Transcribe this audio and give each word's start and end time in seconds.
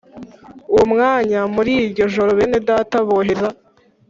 Uwo 0.71 0.83
mwanya 0.91 1.39
muri 1.55 1.71
iryo 1.87 2.05
joro 2.13 2.31
bene 2.37 2.57
Data 2.69 2.95
bohereza 3.07 3.49